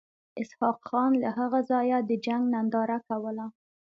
اسحق 0.41 0.77
خان 0.87 1.11
له 1.23 1.29
هغه 1.39 1.59
ځایه 1.71 1.97
د 2.09 2.11
جنګ 2.25 2.43
ننداره 2.53 2.97
کوله. 3.07 3.45